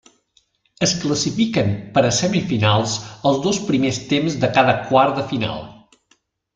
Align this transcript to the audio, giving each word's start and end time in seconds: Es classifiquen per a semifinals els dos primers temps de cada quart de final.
Es 0.87 0.95
classifiquen 1.01 1.69
per 1.99 2.03
a 2.09 2.11
semifinals 2.21 2.97
els 3.33 3.45
dos 3.47 3.63
primers 3.71 4.03
temps 4.15 4.43
de 4.47 4.53
cada 4.61 4.79
quart 4.91 5.19
de 5.23 5.31
final. 5.35 5.67